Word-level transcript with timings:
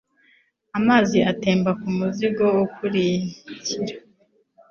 amazi 0.77 1.17
atemba 1.31 1.71
kumuzingo 1.81 2.45
ukurikira 2.65 3.95